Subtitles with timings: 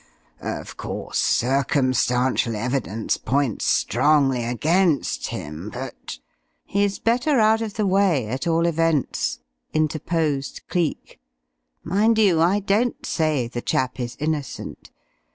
[0.41, 6.17] Of course, circumstantial evidence points strongly against him, but"
[6.65, 9.41] "He's better out of the way, at all events,"
[9.75, 11.19] interposed Cleek.
[11.83, 14.89] "Mind you, I don't say the chap is innocent.